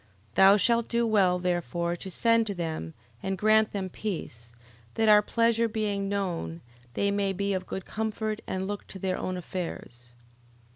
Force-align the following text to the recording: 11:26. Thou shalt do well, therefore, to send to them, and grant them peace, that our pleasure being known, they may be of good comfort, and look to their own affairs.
11:26. 0.31 0.33
Thou 0.35 0.57
shalt 0.57 0.87
do 0.87 1.05
well, 1.05 1.37
therefore, 1.37 1.95
to 1.95 2.09
send 2.09 2.47
to 2.47 2.55
them, 2.55 2.95
and 3.21 3.37
grant 3.37 3.71
them 3.71 3.87
peace, 3.87 4.51
that 4.95 5.07
our 5.07 5.21
pleasure 5.21 5.67
being 5.67 6.09
known, 6.09 6.61
they 6.95 7.11
may 7.11 7.31
be 7.31 7.53
of 7.53 7.67
good 7.67 7.85
comfort, 7.85 8.41
and 8.47 8.67
look 8.67 8.87
to 8.87 8.97
their 8.97 9.19
own 9.19 9.37
affairs. 9.37 10.13